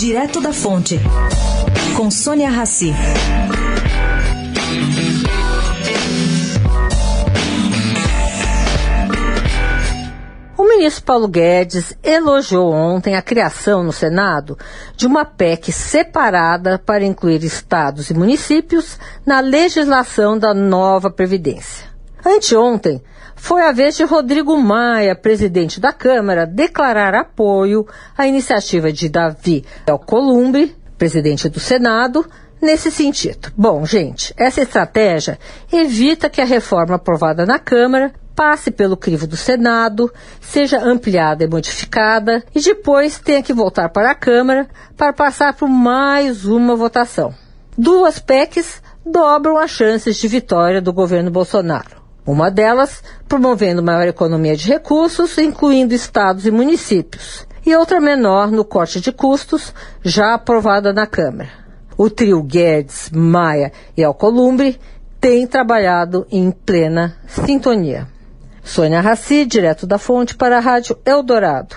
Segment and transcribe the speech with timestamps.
[0.00, 0.98] Direto da Fonte,
[1.94, 2.90] com Sônia Rassi.
[10.56, 14.56] O ministro Paulo Guedes elogiou ontem a criação no Senado
[14.96, 21.86] de uma PEC separada para incluir estados e municípios na legislação da nova Previdência.
[22.24, 23.02] Anteontem,
[23.40, 27.86] foi a vez de Rodrigo Maia, presidente da Câmara, declarar apoio
[28.16, 32.24] à iniciativa de Davi Alcolumbre, presidente do Senado,
[32.60, 33.50] nesse sentido.
[33.56, 35.38] Bom, gente, essa estratégia
[35.72, 41.48] evita que a reforma aprovada na Câmara passe pelo crivo do Senado, seja ampliada e
[41.48, 47.34] modificada e depois tenha que voltar para a Câmara para passar por mais uma votação.
[47.76, 51.99] Duas PECs dobram as chances de vitória do governo Bolsonaro.
[52.26, 58.64] Uma delas promovendo maior economia de recursos, incluindo estados e municípios, e outra menor no
[58.64, 61.50] corte de custos, já aprovada na Câmara.
[61.96, 64.80] O trio Guedes, Maia e Alcolumbre
[65.20, 68.08] tem trabalhado em plena sintonia.
[68.62, 71.76] Sônia Raci, direto da fonte para a Rádio Eldorado.